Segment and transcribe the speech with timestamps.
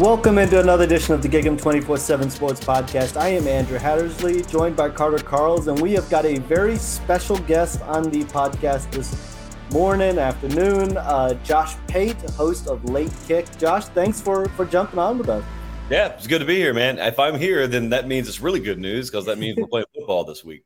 [0.00, 3.20] Welcome into another edition of the Gig'Em 24 7 Sports Podcast.
[3.20, 7.36] I am Andrew Hattersley, joined by Carter Karels, and we have got a very special
[7.40, 9.36] guest on the podcast this
[9.72, 10.96] morning, afternoon.
[10.96, 13.44] Uh, Josh Pate, host of Late Kick.
[13.58, 15.44] Josh, thanks for, for jumping on with us.
[15.90, 16.98] Yeah, it's good to be here, man.
[16.98, 19.84] If I'm here, then that means it's really good news because that means we're playing
[19.94, 20.64] football this week.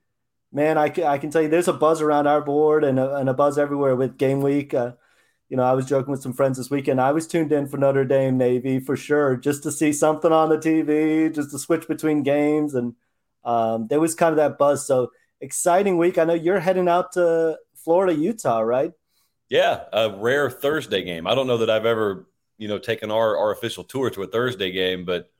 [0.52, 3.16] Man, I can, I can tell you there's a buzz around our board and a,
[3.16, 4.74] and a buzz everywhere with game week.
[4.74, 4.92] Uh,
[5.48, 7.00] you know, I was joking with some friends this weekend.
[7.00, 10.48] I was tuned in for Notre Dame Navy for sure, just to see something on
[10.48, 12.94] the TV, just to switch between games, and
[13.44, 14.86] um, there was kind of that buzz.
[14.86, 16.18] So exciting week.
[16.18, 18.92] I know you're heading out to Florida, Utah, right?
[19.48, 21.26] Yeah, a rare Thursday game.
[21.26, 24.26] I don't know that I've ever, you know, taken our our official tour to a
[24.26, 25.30] Thursday game, but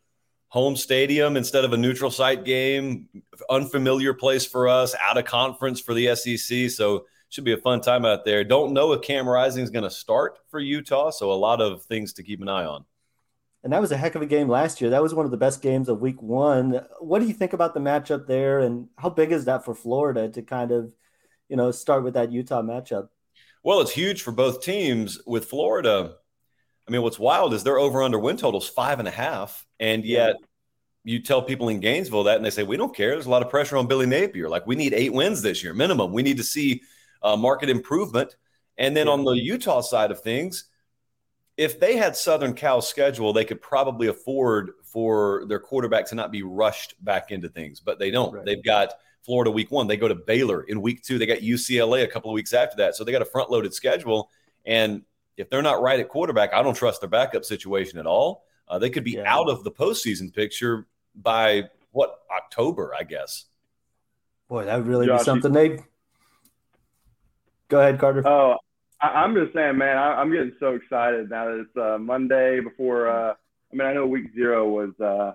[0.49, 3.09] home stadium instead of a neutral site game,
[3.51, 6.71] unfamiliar place for us, out of conference for the SEC.
[6.71, 8.45] So should be a fun time out there.
[8.45, 11.83] Don't know if Cam Rising is going to start for Utah, so a lot of
[11.83, 12.85] things to keep an eye on.
[13.65, 14.91] And that was a heck of a game last year.
[14.91, 16.85] That was one of the best games of week one.
[17.01, 20.29] What do you think about the matchup there, and how big is that for Florida
[20.29, 20.93] to kind of,
[21.49, 23.09] you know, start with that Utah matchup?
[23.65, 25.19] Well, it's huge for both teams.
[25.27, 26.15] With Florida,
[26.87, 30.05] I mean, what's wild is their over under win totals five and a half, and
[30.05, 30.37] yet
[31.03, 33.11] you tell people in Gainesville that, and they say we don't care.
[33.11, 34.49] There's a lot of pressure on Billy Napier.
[34.49, 36.13] Like we need eight wins this year minimum.
[36.13, 36.83] We need to see
[37.25, 38.37] uh, market improvement.
[38.79, 40.65] And then on the Utah side of things,
[41.57, 46.31] if they had Southern Cal's schedule, they could probably afford for their quarterback to not
[46.31, 48.35] be rushed back into things, but they don't.
[48.35, 48.45] Right.
[48.45, 48.93] They've got
[49.23, 49.87] Florida week one.
[49.87, 51.19] They go to Baylor in week two.
[51.19, 52.95] They got UCLA a couple of weeks after that.
[52.95, 54.31] So they got a front loaded schedule.
[54.67, 55.03] And
[55.37, 58.45] if they're not right at quarterback, I don't trust their backup situation at all.
[58.69, 59.25] Uh, they could be yeah.
[59.27, 63.45] out of the postseason picture by what October, I guess.
[64.49, 65.79] Boy, that would really Josh, be something they
[67.75, 68.25] Go ahead, Carter.
[68.25, 68.57] Oh,
[69.01, 72.61] I, am just saying, man, I, am getting so excited now that it's uh, Monday
[72.61, 73.09] before.
[73.09, 75.33] Uh, I mean, I know week zero was uh,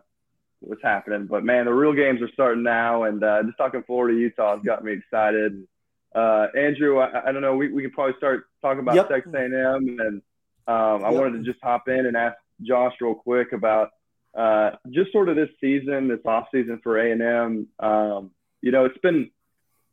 [0.62, 4.18] was happening, but man, the real games are starting now, and uh, just talking Florida
[4.18, 5.68] Utah has got me excited.
[6.16, 9.10] Uh, Andrew, I, I, don't know, we, we can probably start talking about yep.
[9.10, 10.22] Texas A&M, and
[10.66, 11.20] um, I yep.
[11.20, 13.90] wanted to just hop in and ask Josh real quick about
[14.34, 17.68] uh, just sort of this season, this off season for A&M.
[17.80, 19.30] Um, you know, it's been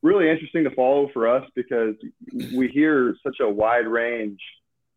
[0.06, 1.94] really interesting to follow for us because
[2.33, 4.41] we hear such a wide range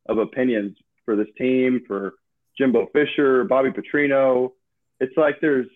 [0.07, 2.13] of opinions for this team, for
[2.57, 4.51] Jimbo Fisher, Bobby Petrino.
[4.99, 5.67] It's like there's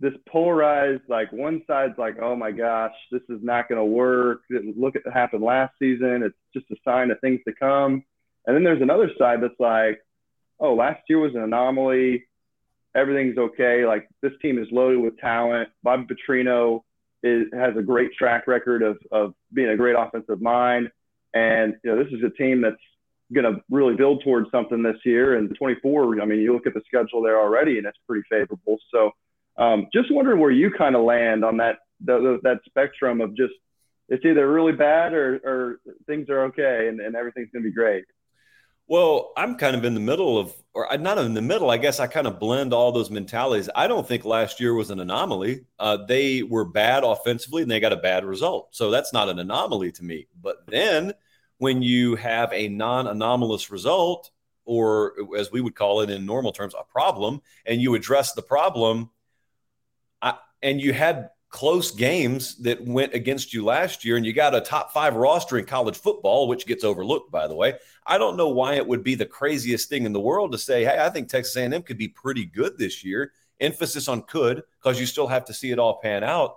[0.00, 4.40] this polarized, like one side's like, oh my gosh, this is not going to work.
[4.50, 6.22] Look at what happened last season.
[6.24, 8.02] It's just a sign of things to come.
[8.46, 10.00] And then there's another side that's like,
[10.58, 12.24] oh, last year was an anomaly.
[12.94, 13.86] Everything's okay.
[13.86, 15.68] Like this team is loaded with talent.
[15.82, 16.82] Bobby Petrino
[17.24, 20.90] is, has a great track record of, of being a great offensive mind.
[21.34, 22.76] And, you know, this is a team that's
[23.32, 25.36] going to really build towards something this year.
[25.36, 28.78] And 24, I mean, you look at the schedule there already, and it's pretty favorable.
[28.92, 29.10] So
[29.56, 33.36] um, just wondering where you kind of land on that, the, the, that spectrum of
[33.36, 33.54] just
[34.08, 37.74] it's either really bad or, or things are okay and, and everything's going to be
[37.74, 38.04] great.
[38.86, 41.70] Well, I'm kind of in the middle of, or uh, not in the middle.
[41.70, 43.70] I guess I kind of blend all those mentalities.
[43.74, 45.64] I don't think last year was an anomaly.
[45.78, 48.68] Uh, they were bad offensively and they got a bad result.
[48.72, 50.28] So that's not an anomaly to me.
[50.40, 51.14] But then
[51.58, 54.30] when you have a non anomalous result,
[54.66, 58.42] or as we would call it in normal terms, a problem, and you address the
[58.42, 59.10] problem,
[60.20, 64.56] I, and you had close games that went against you last year and you got
[64.56, 67.74] a top five roster in college football which gets overlooked by the way.
[68.04, 70.82] I don't know why it would be the craziest thing in the world to say
[70.82, 73.30] hey i think texas a&m could be pretty good this year.
[73.60, 76.56] Emphasis on could because you still have to see it all pan out.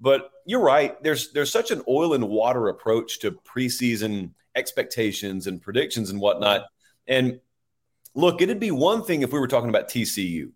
[0.00, 1.00] But you're right.
[1.02, 6.64] There's there's such an oil and water approach to preseason expectations and predictions and whatnot.
[7.06, 7.38] And
[8.14, 10.52] look it'd be one thing if we were talking about tcu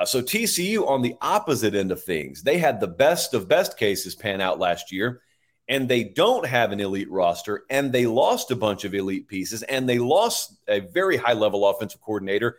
[0.00, 3.76] Uh, so TCU on the opposite end of things, they had the best of best
[3.76, 5.20] cases pan out last year,
[5.68, 9.62] and they don't have an elite roster, and they lost a bunch of elite pieces,
[9.62, 12.56] and they lost a very high level offensive coordinator.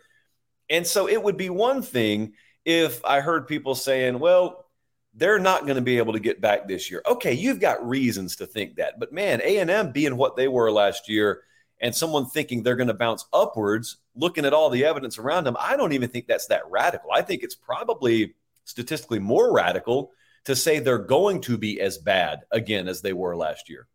[0.70, 2.34] And so it would be one thing
[2.64, 4.66] if I heard people saying, well,
[5.12, 7.02] they're not going to be able to get back this year.
[7.04, 9.00] Okay, you've got reasons to think that.
[9.00, 11.42] But man, A&M being what they were last year
[11.82, 15.56] and someone thinking they're going to bounce upwards, looking at all the evidence around them,
[15.58, 17.10] I don't even think that's that radical.
[17.12, 18.34] I think it's probably
[18.64, 20.12] statistically more radical
[20.44, 23.88] to say they're going to be as bad again as they were last year.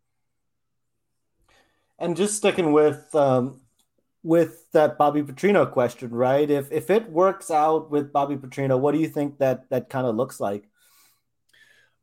[1.98, 3.62] And just sticking with um,
[4.22, 6.48] with that Bobby Petrino question, right?
[6.48, 10.06] If if it works out with Bobby Petrino, what do you think that that kind
[10.06, 10.68] of looks like?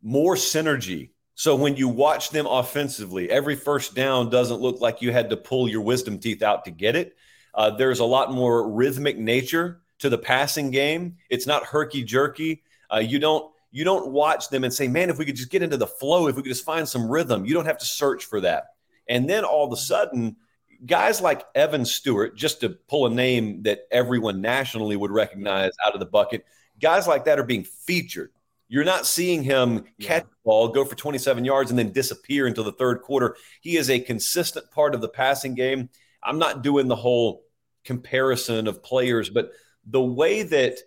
[0.01, 1.11] More synergy.
[1.35, 5.37] So when you watch them offensively, every first down doesn't look like you had to
[5.37, 7.17] pull your wisdom teeth out to get it.
[7.53, 11.17] Uh, there's a lot more rhythmic nature to the passing game.
[11.29, 12.63] It's not herky jerky.
[12.91, 15.61] Uh, you don't you don't watch them and say, "Man, if we could just get
[15.61, 18.25] into the flow, if we could just find some rhythm." You don't have to search
[18.25, 18.67] for that.
[19.09, 20.37] And then all of a sudden,
[20.85, 25.93] guys like Evan Stewart, just to pull a name that everyone nationally would recognize out
[25.93, 26.45] of the bucket,
[26.79, 28.31] guys like that are being featured.
[28.67, 32.63] You're not seeing him catch the ball, go for 27 yards, and then disappear until
[32.63, 33.35] the third quarter.
[33.61, 35.89] He is a consistent part of the passing game.
[36.23, 37.43] I'm not doing the whole
[37.83, 39.51] comparison of players, but
[39.85, 40.79] the way that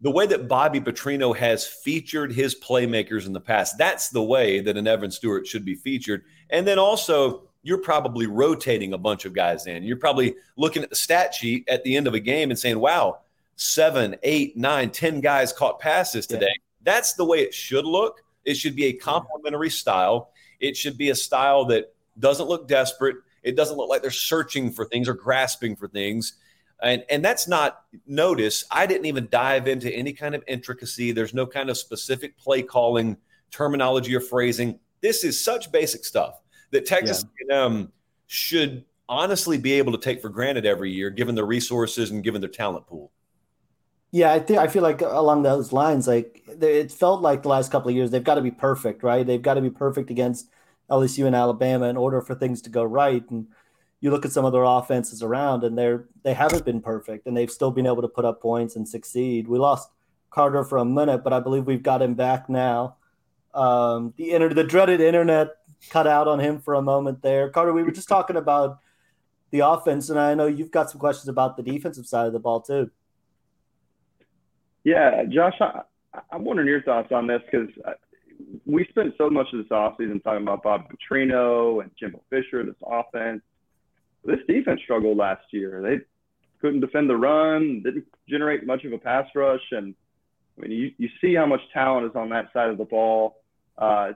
[0.00, 4.60] the way that Bobby Petrino has featured his playmakers in the past, that's the way
[4.60, 6.22] that an Evan Stewart should be featured.
[6.50, 9.82] And then also you're probably rotating a bunch of guys in.
[9.82, 12.78] You're probably looking at the stat sheet at the end of a game and saying,
[12.78, 13.20] wow,
[13.56, 16.46] seven, eight, nine, ten guys caught passes today.
[16.46, 16.67] Yeah.
[16.82, 18.22] That's the way it should look.
[18.44, 20.32] It should be a complementary style.
[20.60, 23.16] It should be a style that doesn't look desperate.
[23.42, 26.34] It doesn't look like they're searching for things or grasping for things.
[26.82, 28.64] And, and that's not notice.
[28.70, 31.12] I didn't even dive into any kind of intricacy.
[31.12, 33.16] There's no kind of specific play calling
[33.50, 34.78] terminology or phrasing.
[35.00, 36.40] This is such basic stuff
[36.70, 37.64] that Texas yeah.
[37.64, 37.92] A&M
[38.26, 42.40] should honestly be able to take for granted every year, given their resources and given
[42.40, 43.10] their talent pool.
[44.10, 47.70] Yeah, I think I feel like along those lines, like it felt like the last
[47.70, 49.26] couple of years they've got to be perfect, right?
[49.26, 50.48] They've got to be perfect against
[50.90, 53.28] LSU and Alabama in order for things to go right.
[53.30, 53.48] And
[54.00, 57.36] you look at some of their offenses around, and they're they haven't been perfect, and
[57.36, 59.46] they've still been able to put up points and succeed.
[59.46, 59.90] We lost
[60.30, 62.96] Carter for a minute, but I believe we've got him back now.
[63.52, 65.48] Um, the inter- the dreaded internet
[65.90, 67.50] cut out on him for a moment there.
[67.50, 68.78] Carter, we were just talking about
[69.50, 72.38] the offense, and I know you've got some questions about the defensive side of the
[72.38, 72.90] ball too.
[74.88, 75.82] Yeah, Josh, I,
[76.32, 77.92] am wondering your thoughts on this because uh,
[78.64, 82.74] we spent so much of this offseason talking about Bob Petrino and Jimbo Fisher, this
[82.86, 83.42] offense.
[84.24, 85.82] This defense struggled last year.
[85.82, 86.06] They
[86.62, 89.94] couldn't defend the run, didn't generate much of a pass rush, and
[90.56, 93.42] I mean, you, you see how much talent is on that side of the ball.
[93.76, 94.12] Uh,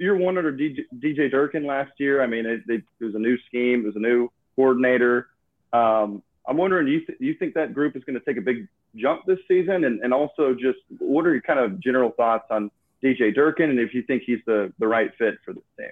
[0.00, 2.24] year one under DJ, DJ Durkin last year.
[2.24, 5.28] I mean, it, it, was a new scheme, it was a new coordinator.
[5.72, 8.40] Um, I'm wondering, do you, th- you think that group is going to take a
[8.40, 8.66] big
[8.96, 9.84] jump this season?
[9.84, 12.70] And, and also, just what are your kind of general thoughts on
[13.04, 15.90] DJ Durkin and if you think he's the, the right fit for this team?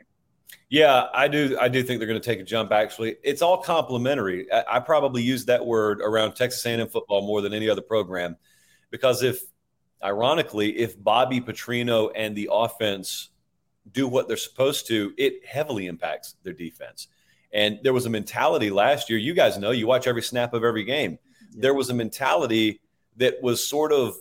[0.68, 1.56] Yeah, I do.
[1.60, 2.72] I do think they're going to take a jump.
[2.72, 4.50] Actually, it's all complimentary.
[4.50, 8.36] I, I probably use that word around Texas A&M football more than any other program,
[8.90, 9.42] because if,
[10.02, 13.30] ironically, if Bobby Petrino and the offense
[13.92, 17.08] do what they're supposed to, it heavily impacts their defense.
[17.52, 19.18] And there was a mentality last year.
[19.18, 21.18] You guys know, you watch every snap of every game.
[21.52, 21.62] Yeah.
[21.62, 22.80] There was a mentality
[23.16, 24.16] that was sort of,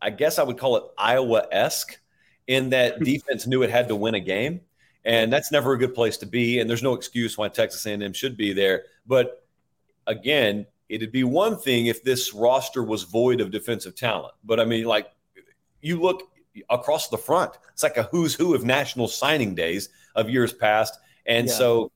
[0.00, 1.98] I guess I would call it Iowa esque,
[2.46, 4.60] in that defense knew it had to win a game,
[5.04, 6.58] and that's never a good place to be.
[6.58, 8.84] And there's no excuse why Texas A&M should be there.
[9.06, 9.46] But
[10.06, 14.34] again, it'd be one thing if this roster was void of defensive talent.
[14.42, 15.08] But I mean, like
[15.80, 16.22] you look
[16.70, 17.52] across the front.
[17.72, 20.98] It's like a who's who of national signing days of years past.
[21.26, 21.52] And yeah.
[21.52, 21.92] so,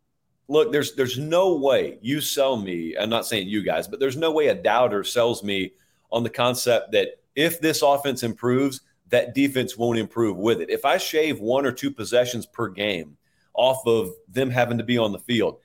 [0.53, 2.95] look, there's there's no way you sell me.
[2.97, 5.73] I'm not saying you guys, but there's no way a doubter sells me
[6.11, 10.71] on the concept that if this offense improves, that defense won't improve with it.
[10.71, 13.17] If I shave one or two possessions per game
[13.55, 15.59] off of them having to be on the field,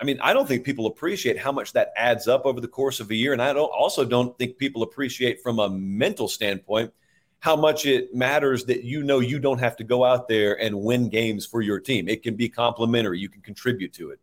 [0.00, 3.00] I mean, I don't think people appreciate how much that adds up over the course
[3.00, 3.34] of a year.
[3.34, 6.92] And I don't also don't think people appreciate from a mental standpoint
[7.40, 10.78] how much it matters that you know you don't have to go out there and
[10.78, 12.08] win games for your team.
[12.08, 13.18] It can be complementary.
[13.18, 14.20] You can contribute to it.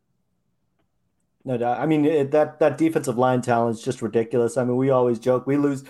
[1.48, 1.80] No doubt.
[1.80, 4.58] I mean, it, that that defensive line talent is just ridiculous.
[4.58, 5.86] I mean, we always joke we lose.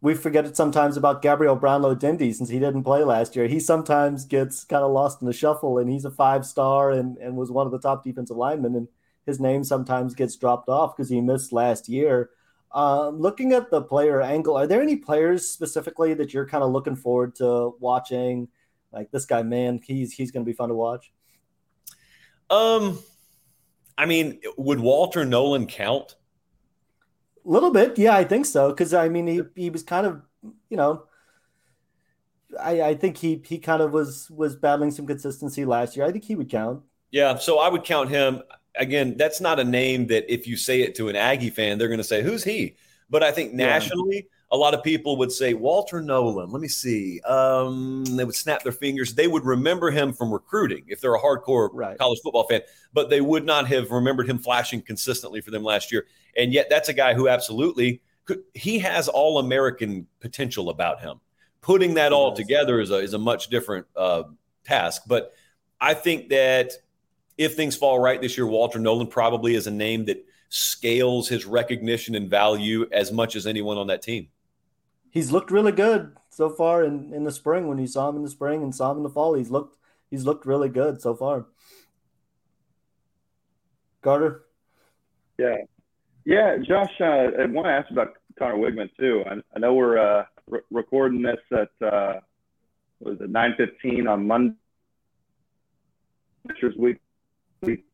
[0.00, 3.48] We forget it sometimes about Gabriel Brownlow Dindy since he didn't play last year.
[3.48, 7.16] He sometimes gets kind of lost in the shuffle, and he's a five star and,
[7.18, 8.76] and was one of the top defensive linemen.
[8.76, 8.86] And
[9.26, 12.30] his name sometimes gets dropped off because he missed last year.
[12.72, 16.70] Uh, looking at the player angle, are there any players specifically that you're kind of
[16.70, 18.46] looking forward to watching?
[18.92, 21.12] Like this guy, man, he's he's going to be fun to watch.
[22.50, 23.00] Um,
[23.96, 26.16] I mean, would Walter Nolan count?
[27.44, 28.70] A little bit, yeah, I think so.
[28.70, 30.22] Because I mean, he he was kind of,
[30.70, 31.04] you know,
[32.60, 36.06] I I think he he kind of was was battling some consistency last year.
[36.06, 36.82] I think he would count.
[37.10, 38.42] Yeah, so I would count him
[38.76, 41.88] again, that's not a name that if you say it to an Aggie fan, they're
[41.88, 42.76] going to say, "Who's he?"
[43.10, 44.22] But I think nationally, yeah.
[44.52, 46.50] A lot of people would say Walter Nolan.
[46.50, 47.20] Let me see.
[47.22, 49.14] Um, they would snap their fingers.
[49.14, 51.98] They would remember him from recruiting if they're a hardcore right.
[51.98, 52.60] college football fan,
[52.92, 56.06] but they would not have remembered him flashing consistently for them last year.
[56.36, 58.42] And yet, that's a guy who absolutely could.
[58.52, 61.18] He has all American potential about him.
[61.62, 64.24] Putting that all together is a is a much different uh,
[64.64, 65.32] task, but
[65.80, 66.72] I think that
[67.38, 71.46] if things fall right this year, Walter Nolan probably is a name that scales his
[71.46, 74.28] recognition and value as much as anyone on that team.
[75.12, 78.22] He's looked really good so far in, in the spring when you saw him in
[78.22, 79.34] the spring and saw him in the fall.
[79.34, 79.76] He's looked
[80.10, 81.44] he's looked really good so far.
[84.00, 84.44] Carter?
[85.38, 85.58] Yeah.
[86.24, 89.22] Yeah, Josh, uh, I want to ask about Conner Weigman too.
[89.28, 92.20] I, I know we're uh, re- recording this at uh,
[93.00, 94.54] was it 9:15 on Monday.
[97.60, 97.84] Week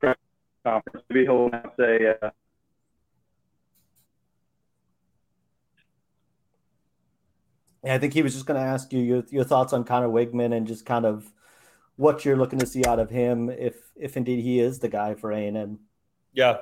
[0.00, 0.16] press
[0.64, 1.04] conference.
[1.10, 2.14] Maybe he'll say.
[2.22, 2.30] Uh,
[7.86, 10.08] yeah, I think he was just going to ask you your, your thoughts on Conner
[10.08, 11.32] Weigman and just kind of
[11.94, 15.14] what you're looking to see out of him if if indeed he is the guy
[15.14, 15.78] for A and M.
[16.32, 16.58] Yeah.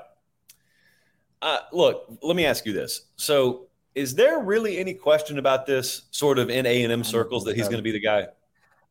[1.40, 3.06] Uh, look, let me ask you this.
[3.16, 7.44] So, is there really any question about this sort of in A and M circles
[7.44, 8.28] that he's going to be the guy?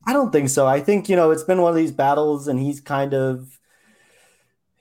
[0.06, 0.68] I don't think so.
[0.68, 3.60] I think you know it's been one of these battles, and he's kind of,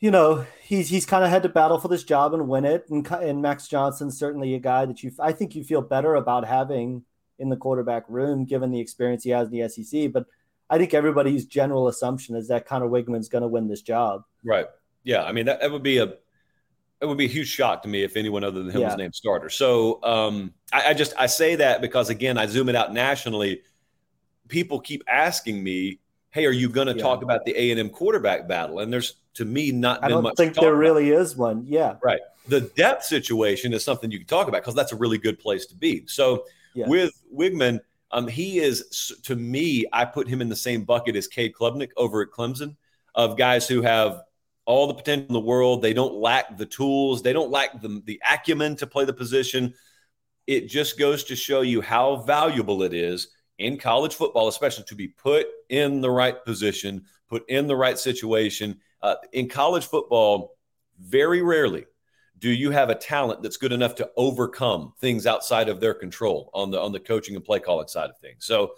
[0.00, 2.86] you know, he's he's kind of had to battle for this job and win it.
[2.88, 6.46] And and Max Johnson's certainly a guy that you I think you feel better about
[6.46, 7.04] having
[7.38, 10.12] in the quarterback room given the experience he has in the SEC.
[10.12, 10.26] But
[10.70, 14.24] I think everybody's general assumption is that Conner Weigman's going to win this job.
[14.44, 14.66] Right.
[15.04, 15.24] Yeah.
[15.24, 16.14] I mean that, that would be a
[17.00, 18.88] it would be a huge shock to me if anyone other than him yeah.
[18.88, 19.50] was named starter.
[19.50, 23.62] So um, I, I just I say that because again I zoom it out nationally
[24.52, 25.98] people keep asking me,
[26.30, 27.02] "Hey, are you going to yeah.
[27.02, 30.04] talk about the A and M quarterback battle?" And there's to me not.
[30.04, 31.22] I don't think there really about.
[31.22, 31.64] is one.
[31.66, 32.20] Yeah, right.
[32.46, 35.66] The depth situation is something you can talk about because that's a really good place
[35.66, 36.06] to be.
[36.06, 39.86] So with Weigman, um, he is to me.
[39.92, 42.76] I put him in the same bucket as Cade Klubnik over at Clemson,
[43.14, 44.22] of guys who have
[44.64, 45.82] all the potential in the world.
[45.82, 47.22] They don't lack the tools.
[47.22, 49.74] They don't lack the the acumen to play the position.
[50.46, 54.94] It just goes to show you how valuable it is in college football, especially to
[54.94, 58.80] be put in the right position, put in the right situation.
[59.00, 60.56] Uh, in college football,
[61.00, 61.86] very rarely
[62.42, 66.50] do you have a talent that's good enough to overcome things outside of their control
[66.52, 68.44] on the on the coaching and play calling side of things.
[68.44, 68.72] So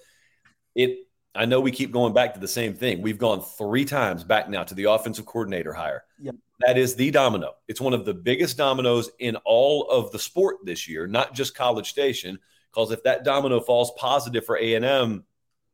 [0.74, 0.98] it
[1.34, 3.02] I know we keep going back to the same thing.
[3.02, 6.04] We've gone three times back now to the offensive coordinator hire.
[6.20, 6.36] Yep.
[6.60, 7.54] That is the domino.
[7.66, 11.56] It's one of the biggest dominoes in all of the sport this year, not just
[11.56, 12.38] College Station.
[12.70, 15.24] Because if that domino falls positive for A and M,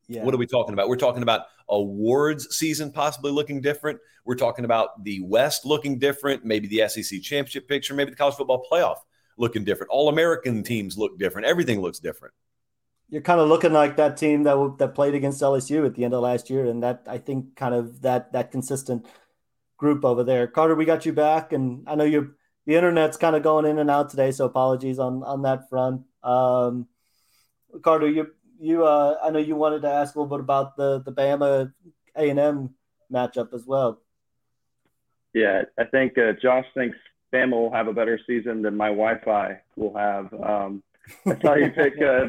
[0.07, 0.23] yeah.
[0.23, 0.89] what are we talking about?
[0.89, 4.00] We're talking about awards season possibly looking different.
[4.25, 6.45] We're talking about the West looking different.
[6.45, 7.95] Maybe the SEC championship picture.
[7.95, 8.99] Maybe the college football playoff
[9.39, 9.91] looking different.
[9.91, 11.47] All American teams look different.
[11.47, 12.35] Everything looks different.
[13.09, 16.15] You're kind of looking like that team that that played against LSU at the end
[16.15, 19.07] of last year, and that I think kind of that that consistent
[19.77, 20.47] group over there.
[20.47, 22.35] Carter, we got you back, and I know you
[22.67, 26.03] the internet's kind of going in and out today, so apologies on on that front.
[26.23, 26.87] Um,
[27.83, 28.29] Carter, you
[28.61, 31.73] you uh, I know you wanted to ask a little bit about the the Bama
[32.17, 32.75] A and M
[33.12, 34.00] matchup as well.
[35.33, 36.97] Yeah, I think uh, Josh thinks
[37.33, 40.33] Bama will have a better season than my Wi-Fi will have.
[40.35, 40.83] Um,
[41.26, 42.26] I saw you pick uh,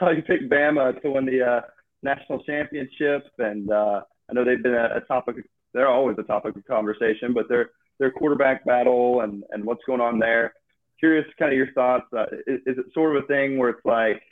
[0.00, 1.60] I you pick Bama to win the uh,
[2.02, 5.36] national championship, and uh, I know they've been a, a topic.
[5.72, 10.00] They're always a topic of conversation, but their their quarterback battle and and what's going
[10.00, 10.54] on there.
[10.98, 12.06] Curious, kind of your thoughts.
[12.16, 14.22] Uh, is, is it sort of a thing where it's like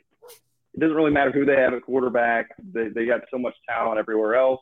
[0.75, 2.49] it doesn't really matter who they have at quarterback.
[2.73, 4.61] They, they got so much talent everywhere else.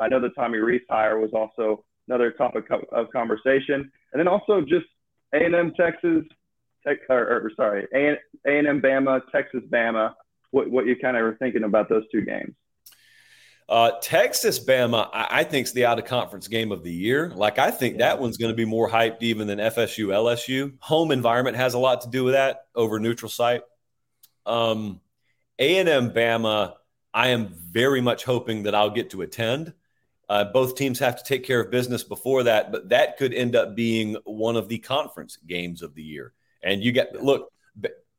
[0.00, 3.90] I know the Tommy Rees hire was also another topic of conversation.
[4.12, 4.86] And then also just
[5.34, 6.24] A&M Texas,
[6.86, 10.14] tech, or, or sorry, A&M Bama, Texas Bama,
[10.50, 12.54] what, what you kind of thinking about those two games.
[13.68, 17.32] Uh, Texas Bama, I, I think is the out of conference game of the year.
[17.34, 18.08] Like I think yeah.
[18.08, 20.74] that one's going to be more hyped even than FSU LSU.
[20.80, 23.62] Home environment has a lot to do with that over neutral site.
[24.44, 25.00] Um,
[25.62, 26.74] a&M Bama,
[27.14, 29.72] I am very much hoping that I'll get to attend.
[30.28, 33.54] Uh, both teams have to take care of business before that, but that could end
[33.54, 36.32] up being one of the conference games of the year.
[36.62, 37.52] And you get look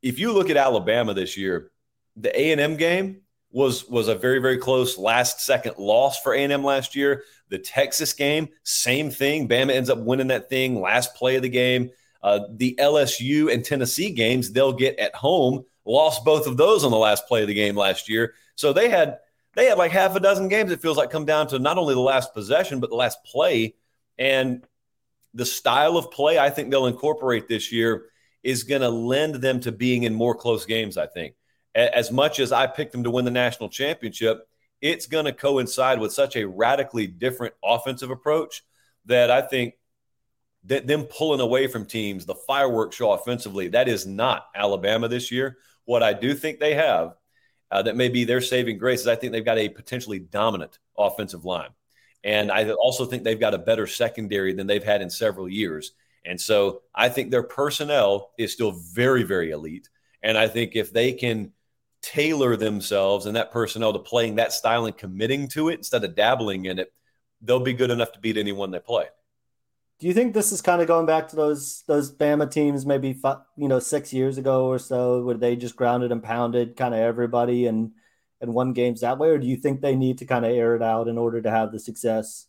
[0.02, 1.70] if you look at Alabama this year,
[2.16, 6.34] the A and M game was was a very very close last second loss for
[6.34, 7.24] A&M last year.
[7.48, 9.48] The Texas game, same thing.
[9.48, 11.90] Bama ends up winning that thing last play of the game.
[12.22, 16.90] Uh, the LSU and Tennessee games they'll get at home lost both of those on
[16.90, 18.34] the last play of the game last year.
[18.54, 19.18] So they had
[19.54, 20.70] they had like half a dozen games.
[20.70, 23.74] It feels like come down to not only the last possession but the last play
[24.18, 24.64] and
[25.34, 26.38] the style of play.
[26.38, 28.06] I think they'll incorporate this year
[28.42, 30.96] is going to lend them to being in more close games.
[30.96, 31.34] I think
[31.74, 34.46] as much as I picked them to win the national championship,
[34.80, 38.62] it's going to coincide with such a radically different offensive approach
[39.06, 39.74] that I think
[40.64, 45.30] that them pulling away from teams, the fireworks show offensively, that is not Alabama this
[45.30, 45.58] year.
[45.84, 47.14] What I do think they have
[47.70, 50.78] uh, that may be their saving grace is I think they've got a potentially dominant
[50.96, 51.70] offensive line.
[52.22, 55.92] And I also think they've got a better secondary than they've had in several years.
[56.24, 59.88] And so I think their personnel is still very, very elite.
[60.22, 61.52] And I think if they can
[62.00, 66.14] tailor themselves and that personnel to playing that style and committing to it instead of
[66.14, 66.92] dabbling in it,
[67.42, 69.06] they'll be good enough to beat anyone they play.
[70.04, 73.14] Do you think this is kind of going back to those those Bama teams maybe
[73.14, 76.92] five, you know six years ago or so, where they just grounded and pounded kind
[76.92, 77.92] of everybody and
[78.42, 80.76] and won games that way, or do you think they need to kind of air
[80.76, 82.48] it out in order to have the success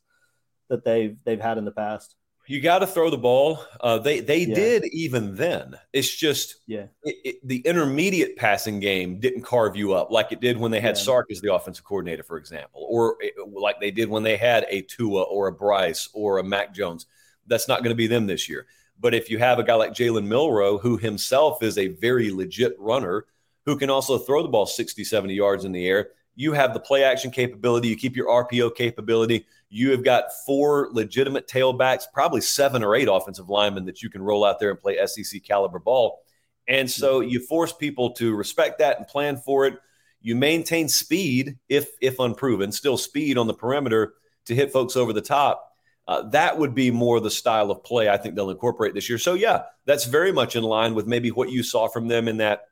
[0.67, 2.17] that they've they've had in the past?
[2.45, 3.63] You got to throw the ball.
[3.79, 4.53] Uh, they they yeah.
[4.53, 5.75] did even then.
[5.93, 6.87] It's just yeah.
[7.03, 10.81] It, it, the intermediate passing game didn't carve you up like it did when they
[10.81, 11.03] had yeah.
[11.03, 14.65] Sark as the offensive coordinator, for example, or it, like they did when they had
[14.69, 17.05] a Tua or a Bryce or a Mac Jones.
[17.47, 18.67] That's not going to be them this year.
[18.99, 22.75] But if you have a guy like Jalen Milroe, who himself is a very legit
[22.79, 23.25] runner,
[23.65, 26.79] who can also throw the ball 60, 70 yards in the air, you have the
[26.79, 27.87] play action capability.
[27.87, 29.45] You keep your RPO capability.
[29.69, 34.21] You have got four legitimate tailbacks, probably seven or eight offensive linemen that you can
[34.21, 36.21] roll out there and play SEC caliber ball.
[36.67, 37.29] And so mm-hmm.
[37.29, 39.75] you force people to respect that and plan for it.
[40.21, 45.13] You maintain speed, if if unproven, still speed on the perimeter to hit folks over
[45.13, 45.74] the top.
[46.07, 49.17] Uh, that would be more the style of play I think they'll incorporate this year.
[49.17, 52.37] So yeah, that's very much in line with maybe what you saw from them in
[52.37, 52.65] that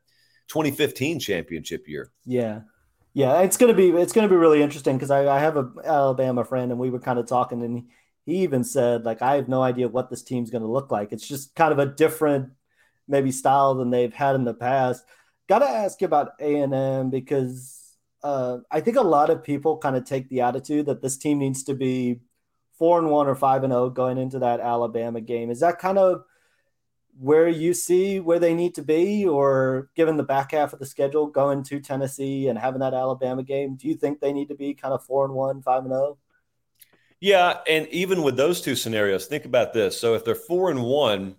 [0.50, 2.12] 2015 championship year.
[2.26, 2.62] Yeah,
[3.14, 6.46] yeah, it's gonna be it's gonna be really interesting because I, I have a Alabama
[6.46, 7.88] friend and we were kind of talking and
[8.26, 11.12] he even said like I have no idea what this team's gonna look like.
[11.12, 12.52] It's just kind of a different
[13.08, 15.04] maybe style than they've had in the past.
[15.50, 19.44] Got to ask you about A and M because uh, I think a lot of
[19.44, 22.22] people kind of take the attitude that this team needs to be
[22.84, 25.50] four and one or five and zero oh going into that Alabama game.
[25.50, 26.26] Is that kind of
[27.18, 30.86] where you see where they need to be, or given the back half of the
[30.86, 34.56] schedule going to Tennessee and having that Alabama game, do you think they need to
[34.56, 36.02] be kind of four and one, five and zero?
[36.02, 36.18] Oh?
[37.22, 39.98] Yeah, and even with those two scenarios, think about this.
[39.98, 41.38] So if they're four and one,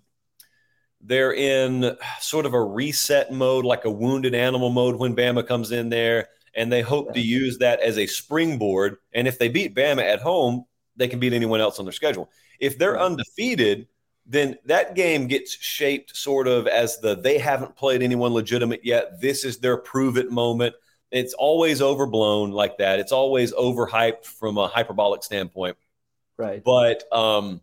[1.03, 5.73] they're in sort of a reset mode, like a wounded animal mode when Bama comes
[5.73, 7.13] in there, and they hope yeah.
[7.13, 8.97] to use that as a springboard.
[9.13, 10.65] And if they beat Bama at home,
[10.97, 12.31] they can beat anyone else on their schedule.
[12.61, 13.89] If they're undefeated,
[14.27, 19.21] then that game gets shaped sort of as the they haven't played anyone legitimate yet.
[19.21, 20.75] This is their prove it moment.
[21.11, 22.99] It's always overblown like that.
[22.99, 25.77] It's always overhyped from a hyperbolic standpoint.
[26.37, 26.63] Right.
[26.65, 27.61] But um,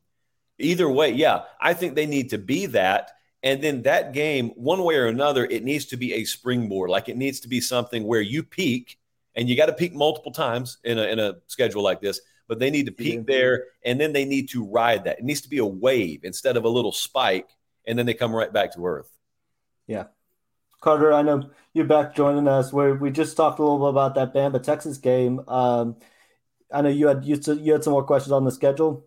[0.57, 3.11] either way, yeah, I think they need to be that.
[3.43, 6.91] And then that game, one way or another, it needs to be a springboard.
[6.91, 8.99] Like it needs to be something where you peak,
[9.35, 12.59] and you got to peak multiple times in a, in a schedule like this but
[12.59, 13.23] they need to peak yeah.
[13.25, 15.19] there and then they need to ride that.
[15.19, 17.47] It needs to be a wave instead of a little spike,
[17.87, 19.09] and then they come right back to earth.
[19.87, 20.07] Yeah.
[20.81, 24.15] Carter, I know you're back joining us where we just talked a little bit about
[24.15, 25.39] that Bama Texas game.
[25.47, 25.95] Um,
[26.73, 29.05] I know you had you, you had some more questions on the schedule.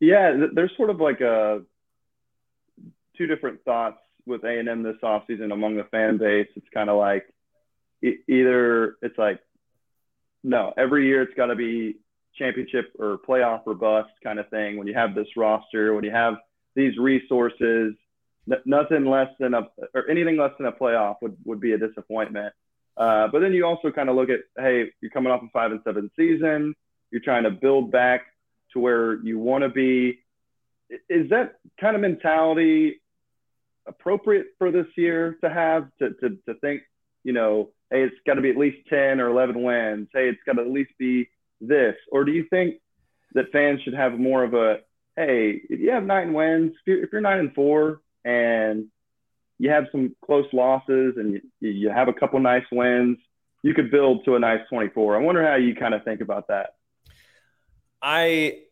[0.00, 1.60] Yeah, there's sort of like a
[3.18, 6.48] two different thoughts with A and M this offseason among the fan base.
[6.56, 7.26] It's kind of like
[8.00, 9.40] either it's like
[10.42, 11.96] no, every year it's got to be
[12.36, 14.76] championship or playoff or bust kind of thing.
[14.76, 16.34] When you have this roster, when you have
[16.74, 17.94] these resources,
[18.50, 21.78] n- nothing less than a or anything less than a playoff would, would be a
[21.78, 22.52] disappointment.
[22.96, 25.70] Uh, but then you also kind of look at, hey, you're coming off a five
[25.70, 26.74] and seven season.
[27.10, 28.22] You're trying to build back
[28.72, 30.20] to where you want to be.
[31.08, 33.00] Is that kind of mentality
[33.86, 36.82] appropriate for this year to have to, to, to think,
[37.24, 40.08] you know, hey, it's got to be at least 10 or 11 wins.
[40.12, 41.28] Hey, it's got to at least be
[41.60, 41.94] this.
[42.10, 42.76] Or do you think
[43.34, 44.78] that fans should have more of a,
[45.16, 48.86] hey, if you have nine wins, if you're, if you're nine and four and
[49.58, 53.18] you have some close losses and you, you have a couple nice wins,
[53.62, 55.16] you could build to a nice 24.
[55.16, 56.74] I wonder how you kind of think about that.
[58.00, 58.62] I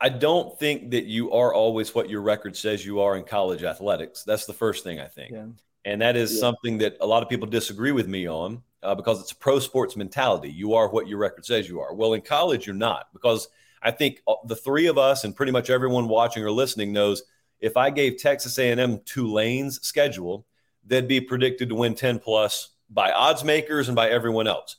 [0.00, 3.62] I don't think that you are always what your record says you are in college
[3.62, 4.24] athletics.
[4.24, 5.32] That's the first thing I think.
[5.32, 5.46] Yeah.
[5.84, 6.40] And that is yeah.
[6.40, 9.58] something that a lot of people disagree with me on uh, because it's a pro
[9.58, 10.50] sports mentality.
[10.50, 11.94] You are what your record says you are.
[11.94, 13.48] Well, in college, you're not because
[13.82, 17.22] I think uh, the three of us and pretty much everyone watching or listening knows
[17.60, 20.46] if I gave Texas A&M Tulane's schedule,
[20.84, 24.76] they'd be predicted to win 10 plus by odds makers and by everyone else.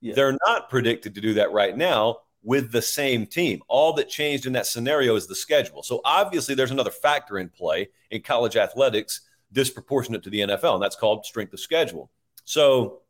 [0.00, 0.14] Yeah.
[0.14, 3.62] They're not predicted to do that right now with the same team.
[3.68, 5.82] All that changed in that scenario is the schedule.
[5.82, 9.22] So obviously, there's another factor in play in college athletics
[9.54, 12.10] disproportionate to the NFL, and that's called strength of schedule.
[12.44, 13.00] So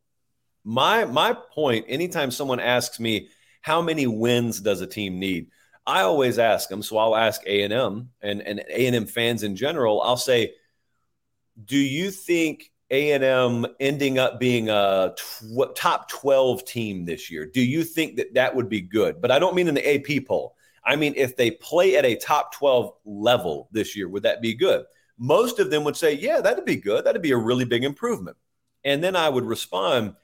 [0.62, 3.28] my my point, anytime someone asks me
[3.62, 5.48] how many wins does a team need,
[5.86, 6.82] I always ask them.
[6.82, 10.00] So I'll ask A and M and and A and M fans in general.
[10.00, 10.54] I'll say,
[11.64, 17.46] do you think a&M ending up being a tw- top 12 team this year.
[17.46, 19.20] Do you think that that would be good?
[19.20, 20.56] But I don't mean in the AP poll.
[20.84, 24.54] I mean, if they play at a top 12 level this year, would that be
[24.54, 24.84] good?
[25.18, 27.04] Most of them would say, yeah, that'd be good.
[27.04, 28.36] That'd be a really big improvement.
[28.84, 30.14] And then I would respond,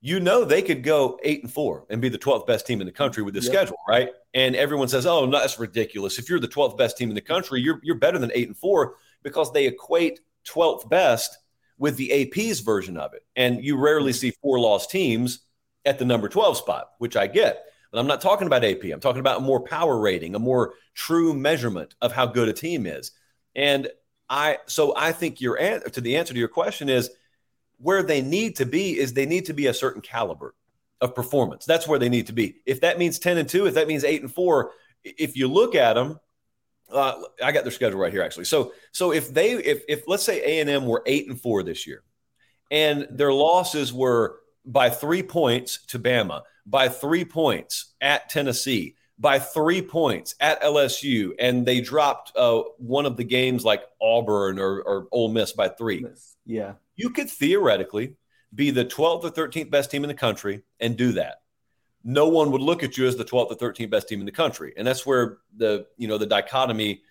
[0.00, 2.86] you know, they could go eight and four and be the 12th best team in
[2.86, 3.50] the country with the yep.
[3.50, 4.10] schedule, right?
[4.34, 6.18] And everyone says, oh, no, that's ridiculous.
[6.18, 8.56] If you're the 12th best team in the country, you're, you're better than eight and
[8.56, 11.38] four because they equate 12th best
[11.78, 13.24] with the AP's version of it.
[13.36, 14.18] And you rarely mm-hmm.
[14.18, 15.40] see four loss teams
[15.84, 17.64] at the number 12 spot, which I get.
[17.90, 18.84] But I'm not talking about AP.
[18.84, 22.52] I'm talking about a more power rating, a more true measurement of how good a
[22.52, 23.12] team is.
[23.56, 23.88] And
[24.28, 27.10] I so I think your answer to the answer to your question is
[27.78, 30.54] where they need to be is they need to be a certain caliber
[31.00, 31.64] of performance.
[31.64, 32.56] That's where they need to be.
[32.66, 34.72] If that means 10 and 2, if that means 8 and 4,
[35.04, 36.18] if you look at them,
[36.92, 38.46] uh, I got their schedule right here actually.
[38.46, 41.62] So so if they if if let's say A and M were eight and four
[41.62, 42.02] this year,
[42.70, 49.38] and their losses were by three points to Bama, by three points at Tennessee, by
[49.38, 54.80] three points at LSU, and they dropped uh, one of the games like Auburn or,
[54.82, 56.04] or Ole Miss by three.
[56.46, 58.14] Yeah, you could theoretically
[58.54, 61.42] be the 12th or 13th best team in the country and do that
[62.04, 64.32] no one would look at you as the 12th or 13th best team in the
[64.32, 64.72] country.
[64.76, 67.02] And that's where the, you know, the dichotomy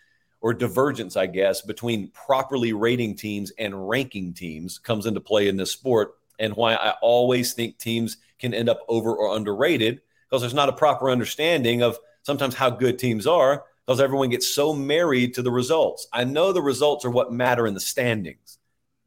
[0.41, 5.58] or divergence, I guess, between properly rating teams and ranking teams comes into play in
[5.58, 6.15] this sport.
[6.39, 10.70] And why I always think teams can end up over or underrated because there's not
[10.70, 15.42] a proper understanding of sometimes how good teams are because everyone gets so married to
[15.42, 16.08] the results.
[16.12, 18.60] I know the results are what matter in the standings.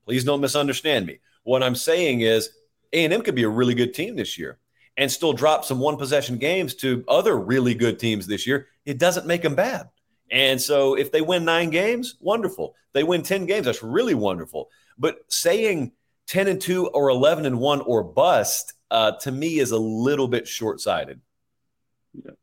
[0.04, 1.20] Please don't misunderstand me.
[1.42, 2.50] What I'm saying is
[2.92, 4.59] A&M could be a really good team this year
[4.96, 8.98] and still drop some one possession games to other really good teams this year, it
[8.98, 9.88] doesn't make them bad.
[10.30, 12.74] And so if they win nine games, wonderful.
[12.92, 14.68] They win 10 games, that's really wonderful.
[14.98, 15.92] But saying
[16.30, 20.28] 10 and 2 or 11 and 1 or bust uh, to me is a little
[20.28, 21.20] bit short sighted.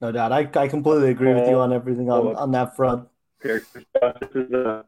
[0.01, 0.33] No doubt.
[0.33, 3.07] I, I completely agree with you on everything on, on that front.
[3.41, 3.63] This
[4.35, 4.83] is a,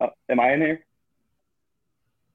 [0.00, 0.84] uh, am I in here?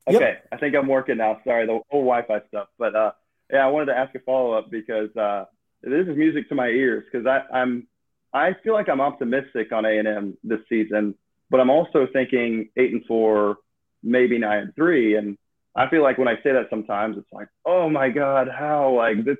[0.07, 0.47] Okay, yep.
[0.49, 1.41] I think I'm working now.
[1.43, 2.67] Sorry, the whole Wi-Fi stuff.
[2.79, 3.11] But uh,
[3.51, 5.45] yeah, I wanted to ask a follow up because uh,
[5.83, 7.85] this is music to my ears because I'm
[8.33, 11.15] I feel like I'm optimistic on A and M this season,
[11.49, 13.57] but I'm also thinking eight and four,
[14.03, 15.37] maybe nine and three, and
[15.75, 19.23] I feel like when I say that sometimes it's like, oh my God, how like
[19.23, 19.37] this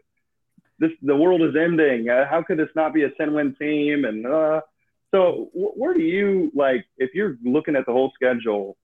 [0.80, 2.10] this the world is ending.
[2.10, 4.06] Uh, how could this not be a ten win team?
[4.06, 4.62] And uh,
[5.14, 8.78] so where do you like if you're looking at the whole schedule?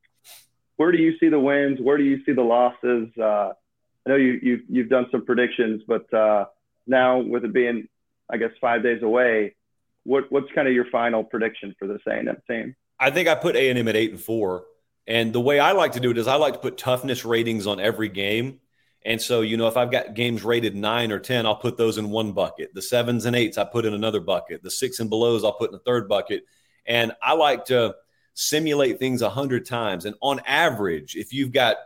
[0.75, 1.79] Where do you see the wins?
[1.81, 3.09] Where do you see the losses?
[3.19, 3.53] Uh,
[4.05, 6.45] I know you, you've, you've done some predictions, but uh,
[6.85, 7.87] now with it being,
[8.29, 9.55] I guess, five days away,
[10.03, 12.75] what, what's kind of your final prediction for this A&M team?
[12.99, 14.65] I think I put A&M at eight and four.
[15.07, 17.65] And the way I like to do it is I like to put toughness ratings
[17.65, 18.59] on every game.
[19.05, 21.97] And so, you know, if I've got games rated nine or 10, I'll put those
[21.97, 22.73] in one bucket.
[22.73, 24.63] The sevens and eights, I put in another bucket.
[24.63, 26.43] The six and belows, I'll put in a third bucket.
[26.85, 27.95] And I like to
[28.33, 30.03] simulate things a hundred times.
[30.03, 31.77] And on average, if you've got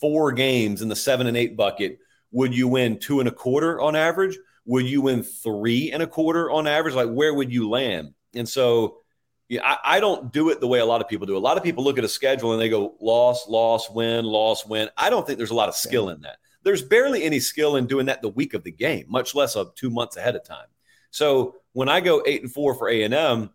[0.00, 1.98] four games in the seven and eight bucket,
[2.30, 4.38] would you win two and a quarter on average?
[4.64, 6.94] Would you win three and a quarter on average?
[6.94, 8.14] Like, where would you land?
[8.34, 9.01] And so,
[9.48, 11.36] yeah, I, I, don't do it the way a lot of people do.
[11.36, 14.64] A lot of people look at a schedule and they go loss, loss, win, loss,
[14.64, 14.88] win.
[14.96, 16.38] I don't think there's a lot of skill in that.
[16.62, 19.74] There's barely any skill in doing that the week of the game, much less of
[19.74, 20.66] two months ahead of time.
[21.10, 23.50] So when I go eight and four for A and M,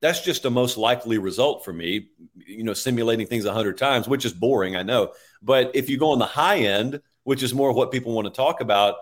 [0.00, 2.08] that's just the most likely result for me.
[2.36, 5.12] You know, simulating things a hundred times, which is boring, I know.
[5.40, 8.32] But if you go on the high end, which is more what people want to
[8.32, 8.96] talk about,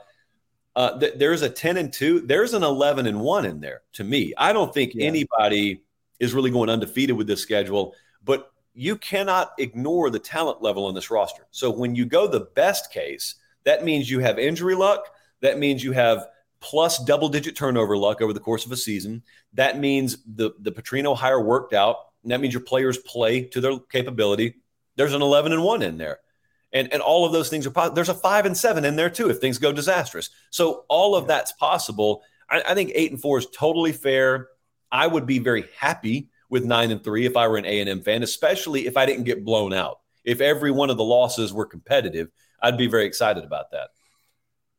[0.76, 3.80] uh, th- there's a ten and two, there's an eleven and one in there.
[3.94, 5.06] To me, I don't think yeah.
[5.06, 5.80] anybody
[6.20, 10.94] is really going undefeated with this schedule, but you cannot ignore the talent level on
[10.94, 11.46] this roster.
[11.50, 15.08] So when you go the best case, that means you have injury luck.
[15.40, 16.26] That means you have
[16.60, 19.22] plus double digit turnover luck over the course of a season.
[19.54, 21.96] That means the, the Petrino hire worked out.
[22.22, 24.56] And that means your players play to their capability.
[24.96, 26.20] There's an 11 and 1 in there.
[26.72, 27.94] And, and all of those things are possible.
[27.94, 30.30] There's a five and seven in there too if things go disastrous.
[30.50, 32.22] So all of that's possible.
[32.48, 34.48] I, I think eight and four is totally fair.
[34.92, 37.88] I would be very happy with nine and three if I were an A and
[37.88, 40.00] M fan, especially if I didn't get blown out.
[40.24, 42.28] If every one of the losses were competitive,
[42.60, 43.90] I'd be very excited about that.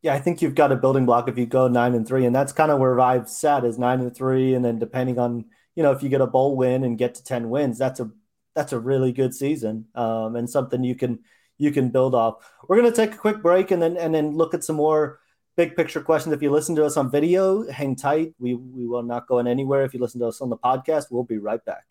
[0.02, 2.36] Yeah, I think you've got a building block if you go nine and three, and
[2.36, 5.46] that's kind of where I've sat is nine and three, and then depending on
[5.76, 8.12] you know if you get a bowl win and get to ten wins, that's a
[8.54, 11.20] that's a really good season um, and something you can
[11.58, 12.44] you can build off.
[12.68, 15.21] We're gonna take a quick break and then and then look at some more
[15.56, 16.34] big picture questions.
[16.34, 18.34] If you listen to us on video, hang tight.
[18.40, 19.84] We we will not go in anywhere.
[19.84, 21.86] If you listen to us on the podcast, we'll be right back.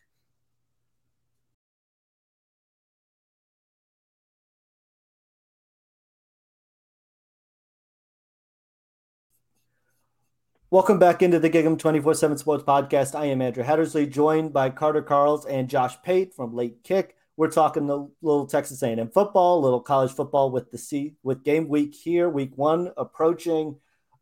[10.73, 13.19] Welcome back into the Gig'Em 24 7 Sports Podcast.
[13.19, 17.17] I am Andrew Hattersley, joined by Carter Karels and Josh Pate from Late Kick.
[17.41, 21.43] We're talking the little Texas A&M football, a little college football with the C with
[21.43, 23.77] game week here, week one approaching.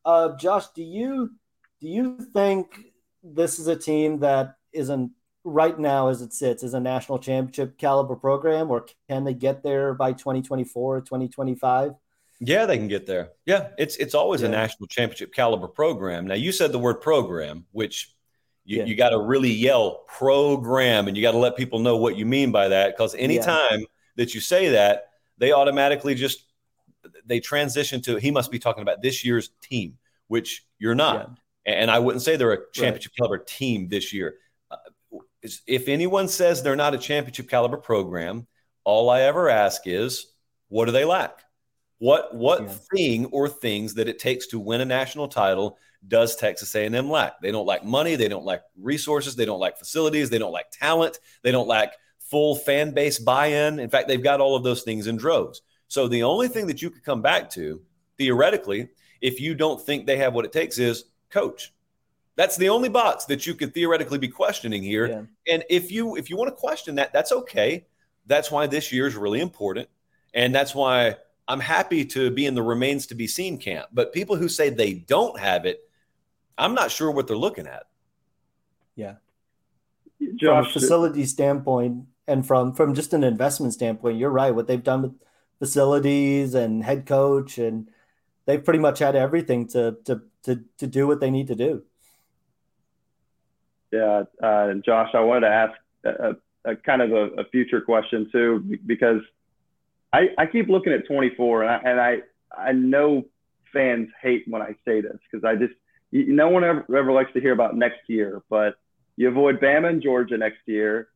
[0.04, 1.32] Uh, Josh, do you
[1.80, 2.78] do you think
[3.24, 5.10] this is a team that isn't
[5.42, 9.64] right now as it sits is a national championship caliber program, or can they get
[9.64, 11.94] there by 2024 or 2025?
[12.38, 13.30] Yeah, they can get there.
[13.46, 14.46] Yeah, it's it's always yeah.
[14.46, 16.28] a national championship caliber program.
[16.28, 18.14] Now you said the word program, which
[18.68, 18.84] you, yeah.
[18.84, 22.26] you got to really yell program and you got to let people know what you
[22.26, 23.86] mean by that because anytime yeah.
[24.16, 25.06] that you say that,
[25.38, 26.44] they automatically just
[27.24, 31.38] they transition to he must be talking about this year's team, which you're not.
[31.64, 33.26] And I wouldn't say they're a championship right.
[33.26, 34.34] caliber team this year.
[34.70, 34.76] Uh,
[35.66, 38.46] if anyone says they're not a championship caliber program,
[38.84, 40.26] all I ever ask is,
[40.68, 41.40] what do they lack?
[42.00, 42.68] What what yeah.
[42.94, 47.40] thing or things that it takes to win a national title does Texas A&M lack?
[47.40, 50.70] They don't lack money, they don't lack resources, they don't lack facilities, they don't lack
[50.70, 53.78] talent, they don't lack full fan base buy-in.
[53.78, 55.62] In fact, they've got all of those things in droves.
[55.88, 57.82] So the only thing that you could come back to
[58.16, 58.88] theoretically
[59.20, 61.72] if you don't think they have what it takes is coach.
[62.36, 65.08] That's the only box that you could theoretically be questioning here.
[65.08, 65.52] Yeah.
[65.52, 67.86] And if you if you want to question that, that's okay.
[68.26, 69.88] That's why this year is really important.
[70.34, 71.16] And that's why
[71.48, 73.88] I'm happy to be in the remains to be seen camp.
[73.92, 75.80] But people who say they don't have it,
[76.58, 77.84] I'm not sure what they're looking at.
[78.96, 79.14] Yeah.
[80.34, 84.54] Josh, from a facility standpoint and from from just an investment standpoint, you're right.
[84.54, 85.12] What they've done with
[85.58, 87.88] facilities and head coach and
[88.46, 91.84] they've pretty much had everything to to to to do what they need to do.
[93.92, 95.72] Yeah, uh, Josh, I wanted to ask
[96.04, 99.22] a, a kind of a, a future question too, because
[100.12, 102.18] I, I keep looking at 24, and I, and I
[102.56, 103.24] I know
[103.72, 105.74] fans hate when I say this because I just
[106.10, 108.76] you, no one ever, ever likes to hear about next year, but
[109.16, 111.08] you avoid Bama and Georgia next year.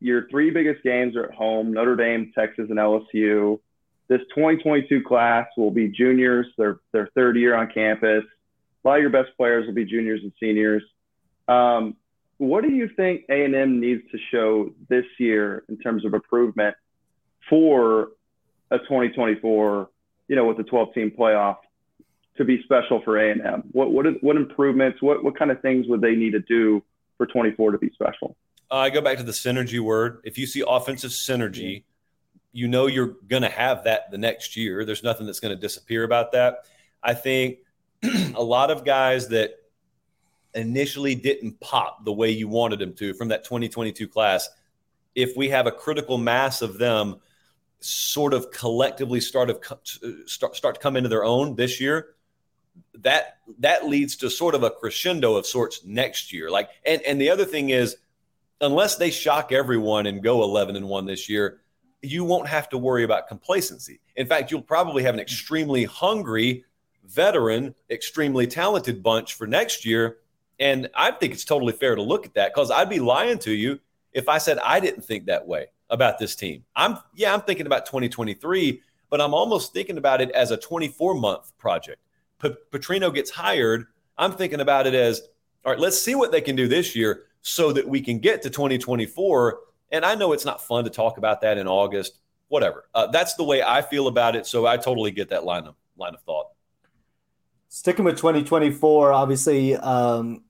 [0.00, 3.60] Your three biggest games are at home: Notre Dame, Texas, and LSU.
[4.08, 8.24] This 2022 class will be juniors; their their third year on campus.
[8.84, 10.82] A lot of your best players will be juniors and seniors.
[11.48, 11.96] Um,
[12.38, 16.76] what do you think A&M needs to show this year in terms of improvement
[17.48, 18.10] for
[18.70, 19.88] a 2024,
[20.28, 21.56] you know, with the 12 team playoff
[22.36, 23.64] to be special for A&M?
[23.72, 25.02] What what what improvements?
[25.02, 26.82] What what kind of things would they need to do
[27.16, 28.36] for 24 to be special?
[28.70, 30.20] Uh, I go back to the synergy word.
[30.24, 31.84] If you see offensive synergy,
[32.52, 34.84] you know you're going to have that the next year.
[34.84, 36.66] There's nothing that's going to disappear about that.
[37.02, 37.58] I think
[38.34, 39.54] a lot of guys that
[40.54, 44.48] initially didn't pop the way you wanted them to from that 2022 class,
[45.14, 47.16] if we have a critical mass of them
[47.80, 49.60] sort of collectively start of
[50.24, 52.15] start, start to come into their own this year
[53.00, 57.20] that that leads to sort of a crescendo of sorts next year like and and
[57.20, 57.96] the other thing is
[58.60, 61.60] unless they shock everyone and go 11 and 1 this year
[62.02, 66.64] you won't have to worry about complacency in fact you'll probably have an extremely hungry
[67.04, 70.18] veteran extremely talented bunch for next year
[70.58, 73.52] and i think it's totally fair to look at that because i'd be lying to
[73.52, 73.78] you
[74.12, 76.64] if i said i didn't think that way about this team.
[76.74, 81.14] I'm yeah, I'm thinking about 2023, but I'm almost thinking about it as a 24
[81.14, 82.00] month project.
[82.40, 83.86] P- Petrino gets hired.
[84.18, 85.22] I'm thinking about it as
[85.64, 85.80] all right.
[85.80, 89.58] Let's see what they can do this year so that we can get to 2024.
[89.90, 92.18] And I know it's not fun to talk about that in August.
[92.48, 92.88] Whatever.
[92.94, 94.46] Uh, that's the way I feel about it.
[94.46, 96.46] So I totally get that line of line of thought.
[97.68, 100.44] Sticking with 2024, obviously, um,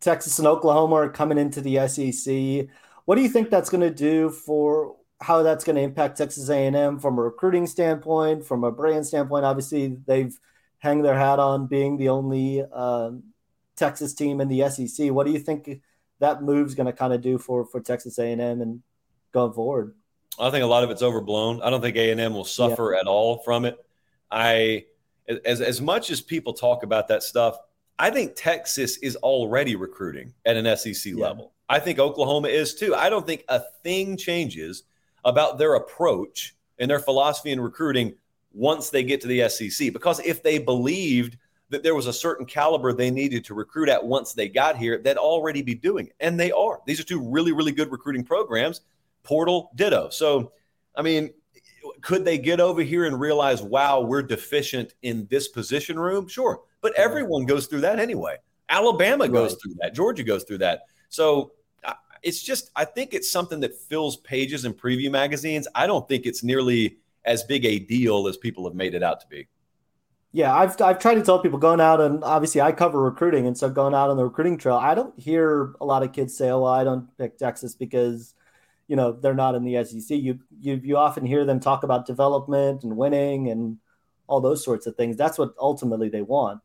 [0.00, 2.68] Texas and Oklahoma are coming into the SEC.
[3.06, 6.50] What do you think that's going to do for how that's going to impact Texas
[6.50, 9.44] A&M from a recruiting standpoint, from a brand standpoint?
[9.44, 10.38] Obviously, they've
[10.82, 13.22] hang their hat on being the only um,
[13.76, 15.12] Texas team in the SEC.
[15.12, 15.80] What do you think
[16.18, 18.82] that move's going to kind of do for for Texas A&M and
[19.32, 19.94] going forward?
[20.40, 21.62] I think a lot of it's overblown.
[21.62, 23.00] I don't think A&M will suffer yeah.
[23.00, 23.78] at all from it.
[24.28, 24.86] I
[25.44, 27.58] as as much as people talk about that stuff,
[27.96, 31.22] I think Texas is already recruiting at an SEC yeah.
[31.22, 31.52] level.
[31.68, 32.92] I think Oklahoma is too.
[32.92, 34.82] I don't think a thing changes
[35.24, 38.14] about their approach and their philosophy in recruiting
[38.54, 39.92] once they get to the SEC.
[39.92, 41.36] Because if they believed
[41.70, 44.98] that there was a certain caliber they needed to recruit at once they got here,
[44.98, 46.14] they'd already be doing it.
[46.20, 46.80] And they are.
[46.86, 48.82] These are two really, really good recruiting programs.
[49.22, 50.10] Portal, ditto.
[50.10, 50.52] So,
[50.96, 51.30] I mean,
[52.02, 56.28] could they get over here and realize, wow, we're deficient in this position room?
[56.28, 56.60] Sure.
[56.80, 58.36] But everyone goes through that anyway.
[58.68, 59.58] Alabama goes right.
[59.62, 59.94] through that.
[59.94, 60.82] Georgia goes through that.
[61.08, 61.52] So
[62.22, 65.66] it's just, I think it's something that fills pages in preview magazines.
[65.74, 69.20] I don't think it's nearly as big a deal as people have made it out
[69.20, 69.48] to be.
[70.32, 73.56] Yeah, I've I've tried to tell people going out and obviously I cover recruiting and
[73.56, 76.48] so going out on the recruiting trail, I don't hear a lot of kids say,
[76.48, 78.34] "Oh, well, I don't pick Texas because
[78.88, 82.06] you know they're not in the SEC." You you you often hear them talk about
[82.06, 83.76] development and winning and
[84.26, 85.18] all those sorts of things.
[85.18, 86.62] That's what ultimately they want.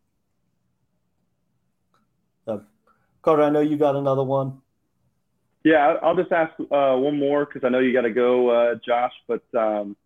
[2.45, 2.63] So,
[3.21, 4.61] Carter, I know you got another one.
[5.65, 8.75] Yeah, I'll just ask uh, one more because I know you got to go, uh,
[8.75, 9.11] Josh.
[9.27, 9.97] But um,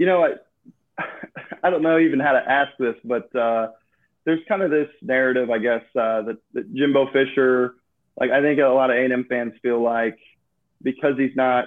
[0.00, 1.02] you know, I,
[1.62, 3.68] I don't know even how to ask this, but uh,
[4.24, 7.74] there's kind of this narrative, I guess, uh, that, that Jimbo Fisher,
[8.18, 10.18] like I think a lot of A&M fans feel like
[10.82, 11.66] because he's not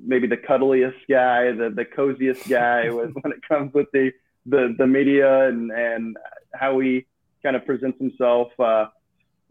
[0.00, 4.12] maybe the cuddliest guy, the the coziest guy with, when it comes with the
[4.46, 6.16] the the media and and
[6.54, 7.04] how he
[7.42, 8.48] kind of presents himself.
[8.60, 8.86] Uh,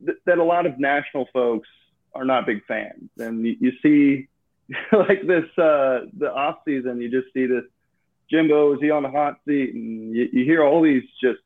[0.06, 1.68] th- that a lot of national folks
[2.16, 3.10] are not big fans.
[3.18, 4.30] And you, you see,
[4.94, 7.66] like this, uh, the off season, you just see this
[8.30, 11.40] Jimbo is he on the hot seat, and you, you hear all these just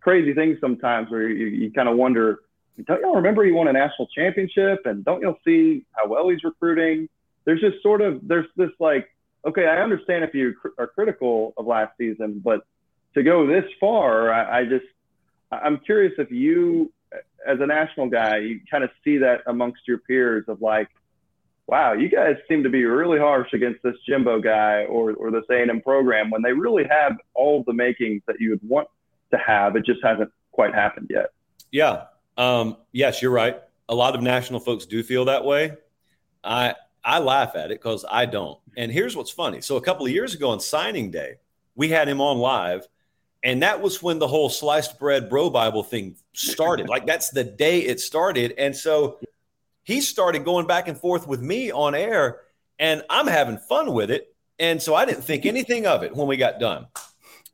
[0.00, 2.40] crazy things sometimes where you, you kind of wonder,
[2.86, 6.42] don't y'all remember he won a national championship, and don't y'all see how well he's
[6.44, 7.08] recruiting?
[7.44, 9.08] There's just sort of there's this like,
[9.46, 12.60] okay, I understand if you cr- are critical of last season, but
[13.14, 14.86] to go this far, I, I just
[15.50, 16.92] I'm curious if you
[17.46, 20.88] as a national guy, you kind of see that amongst your peers of like,
[21.68, 25.44] wow, you guys seem to be really harsh against this Jimbo guy or, or this
[25.50, 28.88] A&M program when they really have all the makings that you would want
[29.30, 29.76] to have.
[29.76, 31.26] It just hasn't quite happened yet.
[31.70, 32.04] Yeah.
[32.36, 33.60] Um, yes, you're right.
[33.88, 35.76] A lot of national folks do feel that way.
[36.42, 38.58] I I laugh at it because I don't.
[38.76, 39.60] And here's what's funny.
[39.60, 41.36] So a couple of years ago on signing day,
[41.74, 42.86] we had him on live
[43.42, 46.88] and that was when the whole sliced bread bro Bible thing started.
[46.88, 48.54] like that's the day it started.
[48.58, 49.18] And so
[49.88, 52.42] he started going back and forth with me on air,
[52.78, 54.34] and I'm having fun with it.
[54.58, 56.88] And so I didn't think anything of it when we got done.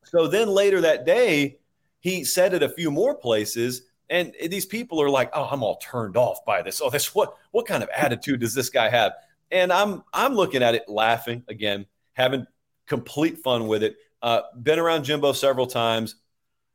[0.03, 1.61] So then later that day,
[2.01, 3.83] he said it a few more places.
[4.11, 6.81] And these people are like, "Oh, I'm all turned off by this.
[6.83, 9.13] Oh, this what what kind of attitude does this guy have?"
[9.53, 12.49] And I'm I'm looking at it, laughing again, having
[12.87, 13.95] complete fun with it.
[14.21, 16.17] Uh, been around Jimbo several times.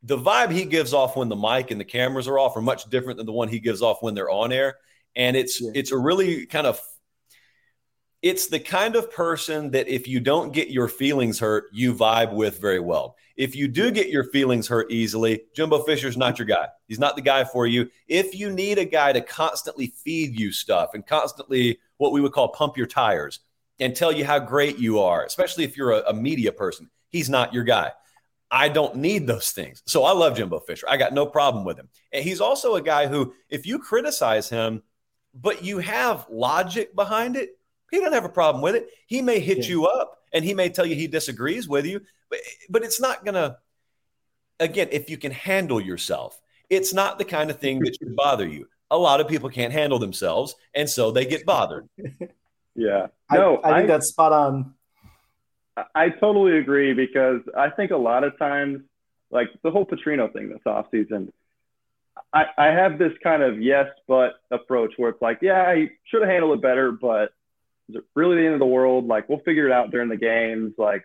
[0.04, 2.88] The vibe he gives off when the mic and the cameras are off are much
[2.88, 4.76] different than the one he gives off when they're on air.
[5.16, 5.70] And it's yeah.
[5.74, 6.80] it's a really kind of
[8.22, 12.34] it's the kind of person that if you don't get your feelings hurt, you vibe
[12.34, 13.16] with very well.
[13.36, 16.68] If you do get your feelings hurt easily, Jimbo Fisher's not your guy.
[16.86, 17.88] He's not the guy for you.
[18.08, 22.32] If you need a guy to constantly feed you stuff and constantly what we would
[22.32, 23.40] call pump your tires
[23.78, 27.30] and tell you how great you are, especially if you're a, a media person, he's
[27.30, 27.92] not your guy.
[28.50, 29.82] I don't need those things.
[29.86, 30.86] So I love Jimbo Fisher.
[30.88, 31.88] I got no problem with him.
[32.12, 34.82] And he's also a guy who, if you criticize him,
[35.34, 37.58] but you have logic behind it,
[37.90, 38.88] he doesn't have a problem with it.
[39.06, 39.68] He may hit yeah.
[39.68, 42.38] you up and he may tell you he disagrees with you, but,
[42.68, 43.56] but it's not going to,
[44.60, 48.46] again, if you can handle yourself, it's not the kind of thing that should bother
[48.46, 48.68] you.
[48.92, 51.88] A lot of people can't handle themselves, and so they get bothered.
[52.74, 53.08] Yeah.
[53.30, 54.74] No, I, I think I, that's spot on.
[55.94, 58.82] I totally agree because I think a lot of times,
[59.30, 61.30] like the whole Petrino thing this offseason,
[62.32, 66.22] I, I have this kind of yes, but approach where it's like, yeah, I should
[66.22, 67.32] have handled it better, but
[67.88, 69.06] is it really the end of the world?
[69.06, 70.74] Like, we'll figure it out during the games.
[70.78, 71.04] Like,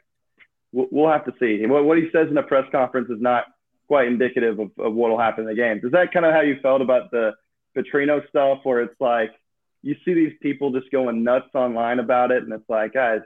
[0.72, 1.66] we'll, we'll have to see.
[1.66, 3.46] What, what he says in a press conference is not
[3.88, 5.84] quite indicative of, of what will happen in the games.
[5.84, 7.34] Is that kind of how you felt about the
[7.76, 9.32] Petrino stuff, where it's like
[9.82, 13.22] you see these people just going nuts online about it, and it's like, guys,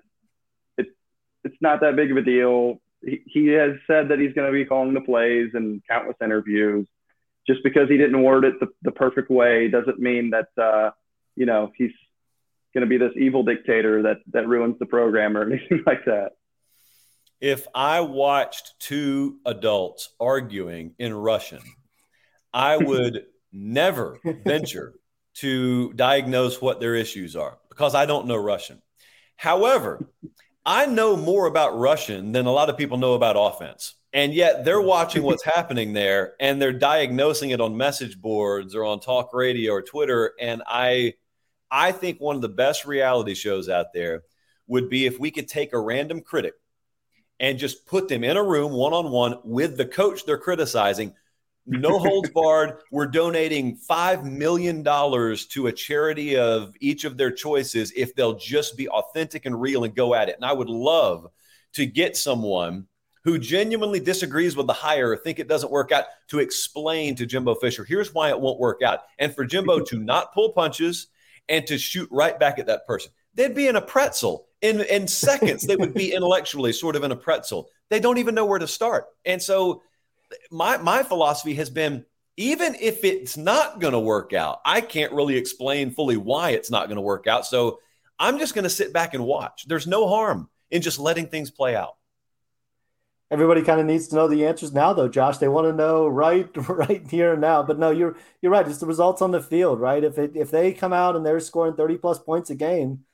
[1.43, 2.81] it's not that big of a deal.
[3.01, 6.85] He, he has said that he's going to be calling the plays and countless interviews.
[7.49, 10.91] Just because he didn't word it the, the perfect way doesn't mean that uh,
[11.35, 11.91] you know he's
[12.75, 16.33] going to be this evil dictator that that ruins the program or anything like that.
[17.41, 21.61] If I watched two adults arguing in Russian,
[22.53, 24.93] I would never venture
[25.35, 28.81] to diagnose what their issues are because I don't know Russian.
[29.37, 30.05] However,
[30.65, 33.95] I know more about Russian than a lot of people know about offense.
[34.11, 38.83] And yet they're watching what's happening there and they're diagnosing it on message boards or
[38.83, 40.33] on talk radio or Twitter.
[40.39, 41.13] And I
[41.71, 44.23] I think one of the best reality shows out there
[44.67, 46.53] would be if we could take a random critic
[47.39, 51.13] and just put them in a room one on one with the coach they're criticizing.
[51.65, 52.79] No holds barred.
[52.91, 58.75] We're donating $5 million to a charity of each of their choices if they'll just
[58.75, 60.35] be authentic and real and go at it.
[60.35, 61.27] And I would love
[61.73, 62.87] to get someone
[63.23, 67.25] who genuinely disagrees with the hire or think it doesn't work out to explain to
[67.25, 69.01] Jimbo Fisher, here's why it won't work out.
[69.17, 71.07] And for Jimbo to not pull punches
[71.47, 73.11] and to shoot right back at that person.
[73.33, 75.65] They'd be in a pretzel in, in seconds.
[75.65, 77.69] they would be intellectually sort of in a pretzel.
[77.89, 79.05] They don't even know where to start.
[79.25, 79.81] And so
[80.51, 82.05] my my philosophy has been
[82.37, 86.71] even if it's not going to work out, I can't really explain fully why it's
[86.71, 87.45] not going to work out.
[87.45, 87.79] So
[88.17, 89.65] I'm just going to sit back and watch.
[89.67, 91.95] There's no harm in just letting things play out
[93.31, 95.37] everybody kind of needs to know the answers now though josh.
[95.37, 97.63] They want to know right right here and now.
[97.63, 98.67] But no you're you're right.
[98.67, 100.03] It's the results on the field right?
[100.03, 103.05] If it if they come out and they're scoring 30 plus points a game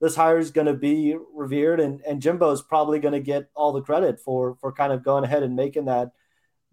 [0.00, 3.72] this hire is going to be revered and and jimbo's probably going to get all
[3.72, 6.12] the credit for for kind of going ahead and making that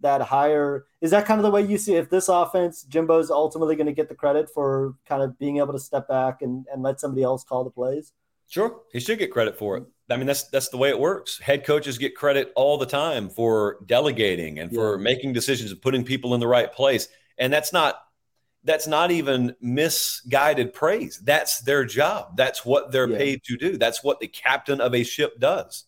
[0.02, 0.86] that hire.
[1.00, 3.94] Is that kind of the way you see if this offense jimbo's ultimately going to
[3.94, 7.24] get the credit for kind of being able to step back and and let somebody
[7.24, 8.12] else call the plays?
[8.50, 9.86] Sure, he should get credit for it.
[10.12, 11.40] I mean, that's that's the way it works.
[11.40, 15.04] Head coaches get credit all the time for delegating and for yeah.
[15.04, 17.08] making decisions and putting people in the right place.
[17.38, 18.00] And that's not
[18.64, 21.20] that's not even misguided praise.
[21.24, 22.38] That's their job.
[22.38, 23.18] That's what they're yeah.
[23.18, 23.78] paid to do.
[23.78, 25.86] That's what the captain of a ship does.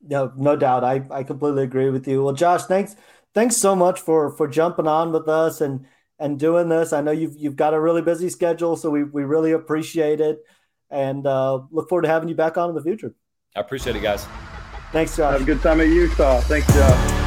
[0.00, 0.84] No, no doubt.
[0.84, 2.22] I, I completely agree with you.
[2.22, 2.94] Well, Josh, thanks
[3.34, 5.86] thanks so much for for jumping on with us and
[6.18, 6.92] and doing this.
[6.92, 10.44] I know you've you've got a really busy schedule, so we we really appreciate it
[10.90, 13.14] and uh, look forward to having you back on in the future.
[13.56, 14.26] I appreciate it, guys.
[14.92, 15.32] Thanks, Josh.
[15.32, 16.40] Have a good time at Utah.
[16.40, 17.17] Thanks, Josh.